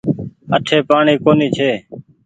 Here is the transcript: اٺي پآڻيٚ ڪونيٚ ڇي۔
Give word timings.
اٺي 0.55 0.77
پآڻيٚ 0.89 1.21
ڪونيٚ 1.25 1.53
ڇي۔ 1.57 1.71